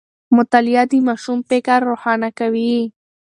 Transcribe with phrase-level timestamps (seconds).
[0.35, 2.75] مطالعه د ماشوم فکر روښانه کوي.